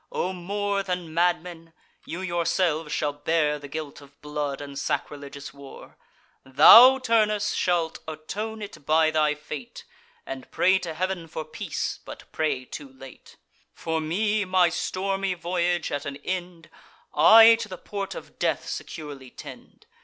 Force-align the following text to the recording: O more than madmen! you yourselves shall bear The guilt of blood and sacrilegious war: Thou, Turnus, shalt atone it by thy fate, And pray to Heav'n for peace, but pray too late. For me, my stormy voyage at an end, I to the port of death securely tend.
O 0.11 0.33
more 0.33 0.81
than 0.81 1.13
madmen! 1.13 1.73
you 2.05 2.21
yourselves 2.21 2.91
shall 2.91 3.13
bear 3.13 3.59
The 3.59 3.67
guilt 3.67 4.01
of 4.01 4.19
blood 4.19 4.59
and 4.59 4.79
sacrilegious 4.79 5.53
war: 5.53 5.95
Thou, 6.43 6.97
Turnus, 6.97 7.53
shalt 7.53 7.99
atone 8.07 8.63
it 8.63 8.83
by 8.83 9.11
thy 9.11 9.35
fate, 9.35 9.83
And 10.25 10.49
pray 10.49 10.79
to 10.79 10.95
Heav'n 10.95 11.27
for 11.27 11.45
peace, 11.45 11.99
but 12.03 12.23
pray 12.31 12.65
too 12.65 12.89
late. 12.91 13.37
For 13.75 14.01
me, 14.01 14.43
my 14.43 14.69
stormy 14.69 15.35
voyage 15.35 15.91
at 15.91 16.07
an 16.07 16.15
end, 16.25 16.71
I 17.13 17.53
to 17.57 17.69
the 17.69 17.77
port 17.77 18.15
of 18.15 18.39
death 18.39 18.67
securely 18.67 19.29
tend. 19.29 19.85